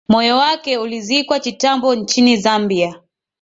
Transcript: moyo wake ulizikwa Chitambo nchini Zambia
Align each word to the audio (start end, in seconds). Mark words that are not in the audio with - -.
moyo 0.09 0.37
wake 0.37 0.77
ulizikwa 0.77 1.39
Chitambo 1.39 1.95
nchini 1.95 2.37
Zambia 2.37 3.01